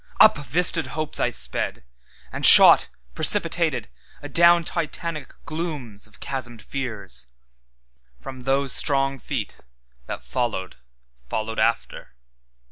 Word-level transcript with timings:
Up 0.19 0.35
vistaed 0.39 0.87
hopes 0.97 1.19
I 1.19 1.29
sped; 1.29 1.83
And 2.31 2.43
shot, 2.43 2.89
precipitated, 3.13 3.87
Adown 4.23 4.63
Titanic 4.65 5.31
glooms 5.45 6.07
of 6.07 6.19
chasmèd 6.19 6.59
fears, 6.63 7.27
From 8.17 8.39
those 8.39 8.73
strong 8.73 9.19
Feet 9.19 9.59
that 10.07 10.23
followed, 10.23 10.77
followed 11.29 11.59
after. 11.59 12.15